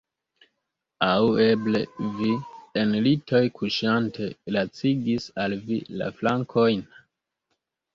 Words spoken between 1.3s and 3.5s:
eble vi, en litoj